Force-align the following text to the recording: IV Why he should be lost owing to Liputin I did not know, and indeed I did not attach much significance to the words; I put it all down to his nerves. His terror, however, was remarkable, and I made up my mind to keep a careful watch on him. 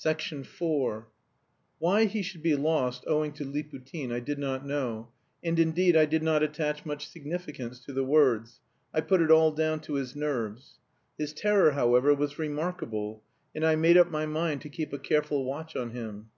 IV 0.00 0.46
Why 1.80 2.04
he 2.04 2.22
should 2.22 2.40
be 2.40 2.54
lost 2.54 3.02
owing 3.08 3.32
to 3.32 3.44
Liputin 3.44 4.12
I 4.12 4.20
did 4.20 4.38
not 4.38 4.64
know, 4.64 5.08
and 5.42 5.58
indeed 5.58 5.96
I 5.96 6.04
did 6.04 6.22
not 6.22 6.44
attach 6.44 6.86
much 6.86 7.08
significance 7.08 7.80
to 7.80 7.92
the 7.92 8.04
words; 8.04 8.60
I 8.94 9.00
put 9.00 9.20
it 9.22 9.32
all 9.32 9.50
down 9.50 9.80
to 9.80 9.94
his 9.94 10.14
nerves. 10.14 10.78
His 11.18 11.32
terror, 11.32 11.72
however, 11.72 12.14
was 12.14 12.38
remarkable, 12.38 13.24
and 13.56 13.66
I 13.66 13.74
made 13.74 13.96
up 13.96 14.08
my 14.08 14.24
mind 14.24 14.60
to 14.60 14.68
keep 14.68 14.92
a 14.92 15.00
careful 15.00 15.44
watch 15.44 15.74
on 15.74 15.90
him. 15.90 16.28